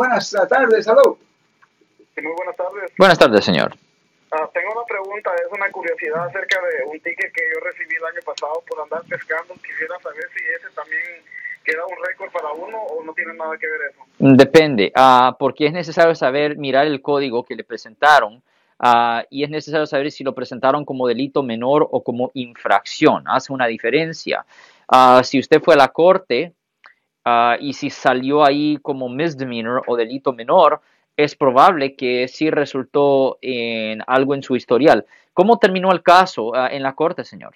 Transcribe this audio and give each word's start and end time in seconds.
Buenas 0.00 0.34
tardes, 0.48 0.86
salud. 0.86 1.18
Sí, 2.14 2.22
muy 2.22 2.32
buenas 2.32 2.56
tardes. 2.56 2.90
Buenas 2.96 3.18
tardes, 3.18 3.44
señor. 3.44 3.74
Ah, 4.32 4.48
tengo 4.54 4.72
una 4.72 4.86
pregunta, 4.88 5.30
es 5.34 5.52
una 5.52 5.70
curiosidad 5.70 6.24
acerca 6.24 6.58
de 6.58 6.84
un 6.90 6.98
ticket 7.00 7.30
que 7.30 7.42
yo 7.52 7.60
recibí 7.60 7.96
el 7.96 8.04
año 8.06 8.20
pasado 8.24 8.64
por 8.66 8.80
andar 8.80 9.02
pescando. 9.02 9.52
Quisiera 9.56 9.98
saber 10.02 10.24
si 10.32 10.42
ese 10.56 10.74
también 10.74 11.02
queda 11.62 11.84
un 11.84 12.02
récord 12.02 12.32
para 12.32 12.50
uno 12.50 12.78
o 12.78 13.04
no 13.04 13.12
tiene 13.12 13.34
nada 13.34 13.58
que 13.58 13.66
ver 13.66 13.90
eso. 13.90 14.00
Depende, 14.18 14.90
ah, 14.96 15.36
porque 15.38 15.66
es 15.66 15.72
necesario 15.74 16.14
saber 16.14 16.56
mirar 16.56 16.86
el 16.86 17.02
código 17.02 17.44
que 17.44 17.54
le 17.54 17.62
presentaron 17.62 18.42
ah, 18.78 19.24
y 19.28 19.44
es 19.44 19.50
necesario 19.50 19.84
saber 19.84 20.10
si 20.12 20.24
lo 20.24 20.34
presentaron 20.34 20.86
como 20.86 21.08
delito 21.08 21.42
menor 21.42 21.86
o 21.90 22.02
como 22.02 22.30
infracción. 22.32 23.24
Hace 23.26 23.52
una 23.52 23.66
diferencia. 23.66 24.46
Ah, 24.88 25.20
si 25.22 25.38
usted 25.38 25.60
fue 25.60 25.74
a 25.74 25.76
la 25.76 25.88
corte 25.88 26.54
y 27.60 27.72
si 27.74 27.90
salió 27.90 28.44
ahí 28.44 28.78
como 28.82 29.08
misdemeanor 29.08 29.82
o 29.86 29.96
delito 29.96 30.32
menor, 30.32 30.80
es 31.16 31.36
probable 31.36 31.96
que 31.96 32.28
sí 32.28 32.50
resultó 32.50 33.38
en 33.42 34.02
algo 34.06 34.34
en 34.34 34.42
su 34.42 34.56
historial. 34.56 35.06
¿Cómo 35.34 35.58
terminó 35.58 35.92
el 35.92 36.02
caso 36.02 36.52
en 36.54 36.82
la 36.82 36.94
corte, 36.94 37.24
señor? 37.24 37.54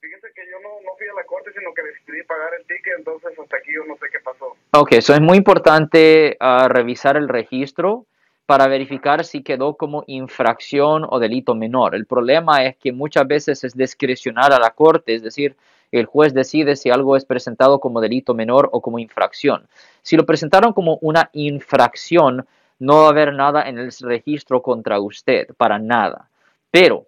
Fíjese 0.00 0.28
que 0.34 0.42
yo 0.50 0.60
no, 0.60 0.68
no, 0.84 0.96
fui 0.98 1.06
a 1.08 1.14
la 1.14 1.24
corte, 1.24 1.50
sino 1.56 1.72
que 1.72 1.82
decidí 1.82 2.22
pagar 2.26 2.50
el 2.58 2.66
ticket, 2.66 2.98
entonces 2.98 3.38
hasta 3.38 3.56
aquí 3.56 3.72
yo 3.74 3.84
no 3.84 3.96
sé 3.96 4.06
qué 4.10 4.18
pasó. 4.20 4.56
Ok, 4.72 4.92
eso 4.92 5.14
es 5.14 5.20
muy 5.20 5.38
importante 5.38 6.36
revisar 6.68 7.16
el 7.16 7.28
registro 7.28 8.06
para 8.46 8.68
verificar 8.68 9.24
si 9.24 9.42
quedó 9.42 9.76
como 9.76 10.04
infracción 10.06 11.06
o 11.08 11.18
delito 11.18 11.54
menor. 11.54 11.94
El 11.94 12.06
problema 12.06 12.64
es 12.64 12.76
que 12.76 12.92
muchas 12.92 13.26
veces 13.26 13.64
es 13.64 13.76
discrecional 13.76 14.52
a 14.52 14.58
la 14.58 14.70
corte, 14.70 15.14
es 15.14 15.22
decir, 15.22 15.56
el 16.00 16.06
juez 16.06 16.34
decide 16.34 16.76
si 16.76 16.90
algo 16.90 17.16
es 17.16 17.24
presentado 17.24 17.80
como 17.80 18.00
delito 18.00 18.34
menor 18.34 18.68
o 18.72 18.80
como 18.80 18.98
infracción. 18.98 19.66
Si 20.02 20.16
lo 20.16 20.26
presentaron 20.26 20.72
como 20.72 20.98
una 21.00 21.30
infracción, 21.32 22.46
no 22.78 23.02
va 23.02 23.06
a 23.06 23.10
haber 23.10 23.32
nada 23.32 23.68
en 23.68 23.78
el 23.78 23.92
registro 24.00 24.62
contra 24.62 25.00
usted, 25.00 25.48
para 25.56 25.78
nada. 25.78 26.28
Pero 26.70 27.06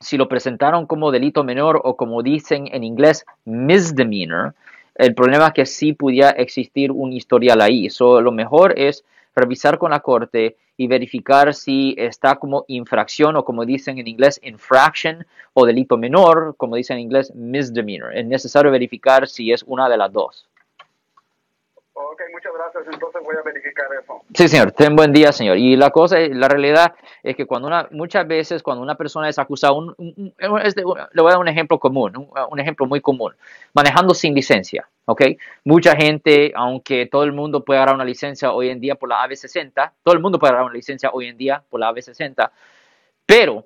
si 0.00 0.16
lo 0.16 0.28
presentaron 0.28 0.86
como 0.86 1.10
delito 1.10 1.44
menor 1.44 1.80
o 1.84 1.96
como 1.96 2.22
dicen 2.22 2.68
en 2.72 2.84
inglés 2.84 3.24
misdemeanor, 3.44 4.54
el 4.94 5.14
problema 5.14 5.48
es 5.48 5.52
que 5.52 5.66
sí 5.66 5.92
pudiera 5.92 6.30
existir 6.30 6.90
un 6.90 7.12
historial 7.12 7.60
ahí. 7.60 7.88
So, 7.88 8.20
lo 8.20 8.32
mejor 8.32 8.74
es 8.76 9.04
revisar 9.38 9.78
con 9.78 9.90
la 9.90 10.00
corte 10.00 10.56
y 10.76 10.86
verificar 10.86 11.54
si 11.54 11.94
está 11.98 12.36
como 12.36 12.64
infracción 12.68 13.36
o 13.36 13.44
como 13.44 13.64
dicen 13.64 13.98
en 13.98 14.06
inglés 14.06 14.40
infraction 14.42 15.26
o 15.52 15.66
delito 15.66 15.96
menor, 15.96 16.54
como 16.56 16.76
dicen 16.76 16.98
en 16.98 17.04
inglés 17.04 17.34
misdemeanor. 17.34 18.16
Es 18.16 18.26
necesario 18.26 18.70
verificar 18.70 19.28
si 19.28 19.52
es 19.52 19.64
una 19.64 19.88
de 19.88 19.96
las 19.96 20.12
dos. 20.12 20.48
Ok, 22.00 22.22
muchas 22.32 22.52
gracias. 22.54 22.94
Entonces 22.94 23.22
voy 23.24 23.34
a 23.36 23.42
verificar 23.42 23.86
eso. 24.00 24.22
Sí, 24.32 24.46
señor. 24.46 24.70
Ten 24.70 24.94
buen 24.94 25.12
día, 25.12 25.32
señor. 25.32 25.56
Y 25.56 25.74
la 25.74 25.90
cosa, 25.90 26.16
la 26.20 26.46
realidad 26.46 26.94
es 27.24 27.34
que 27.34 27.44
cuando 27.44 27.66
una, 27.66 27.88
muchas 27.90 28.26
veces 28.26 28.62
cuando 28.62 28.82
una 28.82 28.94
persona 28.94 29.28
es 29.28 29.38
acusada, 29.38 29.72
un, 29.72 29.94
le 29.98 30.48
voy 30.84 31.00
a 31.00 31.30
dar 31.30 31.38
un 31.38 31.48
ejemplo 31.48 31.78
común, 31.80 32.30
un, 32.50 32.60
ejemplo 32.60 32.86
muy 32.86 33.00
común, 33.00 33.34
manejando 33.74 34.14
sin 34.14 34.32
licencia, 34.34 34.88
¿ok? 35.08 35.22
Mucha 35.64 35.96
gente, 35.96 36.52
aunque 36.54 37.06
todo 37.06 37.24
el 37.24 37.32
mundo 37.32 37.64
puede 37.64 37.78
agarrar 37.78 37.94
una 37.94 38.04
licencia 38.04 38.52
hoy 38.52 38.68
en 38.68 38.78
día 38.78 38.94
por 38.94 39.08
la 39.08 39.26
AB60, 39.26 39.92
todo 40.02 40.14
el 40.14 40.20
mundo 40.20 40.38
puede 40.38 40.50
agarrar 40.50 40.66
una 40.66 40.74
licencia 40.74 41.10
hoy 41.14 41.28
en 41.28 41.38
día 41.38 41.64
por 41.70 41.80
la 41.80 41.90
AB60, 41.90 42.50
pero 43.24 43.64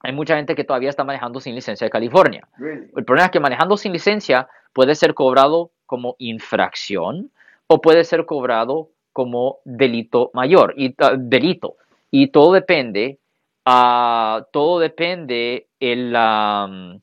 hay 0.00 0.12
mucha 0.12 0.36
gente 0.36 0.54
que 0.54 0.64
todavía 0.64 0.88
está 0.88 1.04
manejando 1.04 1.38
sin 1.38 1.54
licencia 1.54 1.84
de 1.84 1.90
California. 1.90 2.48
El 2.58 3.04
problema 3.04 3.26
es 3.26 3.30
que 3.30 3.40
manejando 3.40 3.76
sin 3.76 3.92
licencia 3.92 4.48
puede 4.72 4.94
ser 4.94 5.12
cobrado 5.12 5.70
como 5.84 6.16
infracción 6.18 7.30
o 7.66 7.82
puede 7.82 8.02
ser 8.04 8.24
cobrado 8.24 8.88
como 9.12 9.58
delito 9.64 10.30
mayor 10.32 10.72
y 10.78 10.88
uh, 10.88 11.16
delito 11.18 11.76
y 12.10 12.28
todo 12.28 12.52
depende 12.52 13.18
uh, 13.66 14.42
todo 14.50 14.80
depende 14.80 15.68
el, 15.78 16.16
um, 16.16 17.00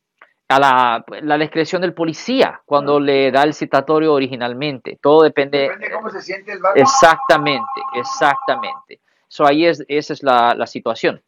a 0.52 0.60
la, 0.60 1.06
la, 1.22 1.38
discreción 1.38 1.82
del 1.82 1.94
policía 1.94 2.62
cuando 2.66 3.00
le 3.00 3.32
da 3.32 3.44
el 3.44 3.54
citatorio 3.54 4.14
originalmente. 4.14 5.00
Todo 5.02 5.23
depende, 5.23 5.60
depende 5.60 5.92
cómo 5.92 6.10
se 6.10 6.22
siente 6.22 6.52
el 6.54 6.60
exactamente 6.76 7.82
exactamente. 7.95 9.00
So 9.28 9.48
ahí 9.48 9.66
es 9.66 9.84
esa 9.88 10.14
es 10.14 10.23
la, 10.23 10.54
la 10.56 10.67
situación. 10.67 11.22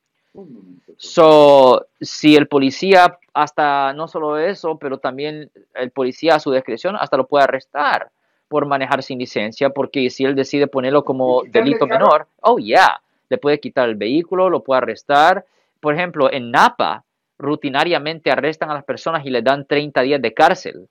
So, 0.97 1.87
si 2.01 2.35
el 2.35 2.47
policía, 2.47 3.17
hasta 3.33 3.93
no 3.93 4.07
solo 4.07 4.37
eso, 4.37 4.77
pero 4.77 4.97
también 4.97 5.51
el 5.75 5.91
policía 5.91 6.35
a 6.35 6.39
su 6.39 6.51
discreción, 6.51 6.95
hasta 6.99 7.17
lo 7.17 7.27
puede 7.27 7.43
arrestar 7.43 8.09
por 8.47 8.65
manejar 8.65 9.03
sin 9.03 9.19
licencia, 9.19 9.69
porque 9.69 10.09
si 10.09 10.25
él 10.25 10.35
decide 10.35 10.67
ponerlo 10.67 11.03
como 11.03 11.43
delito 11.43 11.87
menor, 11.87 12.27
oh 12.41 12.57
yeah, 12.57 13.01
le 13.29 13.37
puede 13.37 13.59
quitar 13.59 13.89
el 13.89 13.95
vehículo, 13.95 14.49
lo 14.49 14.63
puede 14.63 14.79
arrestar. 14.79 15.45
Por 15.79 15.93
ejemplo, 15.93 16.31
en 16.31 16.51
Napa, 16.51 17.03
rutinariamente 17.37 18.31
arrestan 18.31 18.69
a 18.71 18.73
las 18.73 18.83
personas 18.83 19.25
y 19.25 19.29
le 19.29 19.41
dan 19.41 19.65
30 19.65 20.01
días 20.01 20.21
de 20.21 20.33
cárcel. 20.33 20.89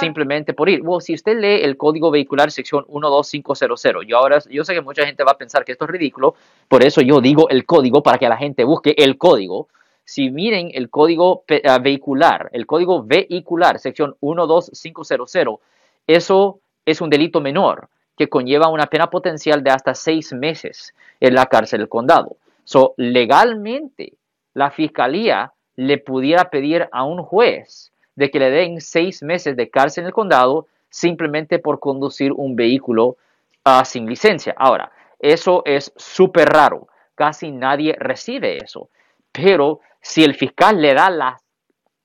Simplemente 0.00 0.52
por 0.52 0.68
ir. 0.68 0.82
Well, 0.82 1.00
si 1.00 1.14
usted 1.14 1.38
lee 1.38 1.62
el 1.62 1.76
código 1.76 2.10
vehicular 2.10 2.50
sección 2.50 2.84
12500, 2.88 4.04
yo 4.06 4.16
ahora, 4.18 4.40
yo 4.50 4.64
sé 4.64 4.74
que 4.74 4.80
mucha 4.80 5.06
gente 5.06 5.22
va 5.22 5.32
a 5.32 5.38
pensar 5.38 5.64
que 5.64 5.72
esto 5.72 5.84
es 5.84 5.90
ridículo, 5.92 6.34
por 6.66 6.82
eso 6.82 7.00
yo 7.02 7.20
digo 7.20 7.48
el 7.48 7.64
código 7.64 8.02
para 8.02 8.18
que 8.18 8.28
la 8.28 8.36
gente 8.36 8.64
busque 8.64 8.94
el 8.98 9.16
código. 9.16 9.68
Si 10.04 10.30
miren 10.30 10.70
el 10.74 10.90
código 10.90 11.44
ah, 11.64 11.78
vehicular, 11.78 12.50
el 12.52 12.66
código 12.66 13.04
vehicular 13.04 13.78
sección 13.78 14.16
12500, 14.20 15.60
eso 16.08 16.60
es 16.84 17.00
un 17.00 17.10
delito 17.10 17.40
menor 17.40 17.88
que 18.16 18.28
conlleva 18.28 18.68
una 18.68 18.86
pena 18.86 19.08
potencial 19.08 19.62
de 19.62 19.70
hasta 19.70 19.94
seis 19.94 20.32
meses 20.32 20.94
en 21.20 21.34
la 21.34 21.46
cárcel 21.46 21.78
del 21.78 21.88
condado. 21.88 22.36
So, 22.64 22.94
legalmente, 22.96 24.14
la 24.54 24.70
fiscalía 24.70 25.52
le 25.80 25.96
pudiera 25.96 26.50
pedir 26.50 26.90
a 26.92 27.04
un 27.04 27.22
juez 27.22 27.90
de 28.14 28.30
que 28.30 28.38
le 28.38 28.50
den 28.50 28.82
seis 28.82 29.22
meses 29.22 29.56
de 29.56 29.70
cárcel 29.70 30.02
en 30.02 30.08
el 30.08 30.12
condado 30.12 30.66
simplemente 30.90 31.58
por 31.58 31.80
conducir 31.80 32.32
un 32.32 32.54
vehículo 32.54 33.16
uh, 33.64 33.82
sin 33.84 34.04
licencia. 34.04 34.54
Ahora, 34.58 34.92
eso 35.18 35.62
es 35.64 35.90
súper 35.96 36.50
raro. 36.50 36.88
Casi 37.14 37.50
nadie 37.50 37.96
recibe 37.98 38.58
eso. 38.58 38.90
Pero 39.32 39.80
si 40.02 40.22
el 40.22 40.34
fiscal 40.34 40.82
le 40.82 40.92
da 40.92 41.08
la 41.08 41.40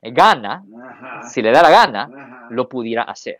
gana, 0.01 0.63
si 1.27 1.41
le 1.41 1.51
da 1.51 1.61
la 1.61 1.69
gana, 1.69 2.47
lo 2.51 2.69
pudiera 2.69 3.03
hacer. 3.03 3.39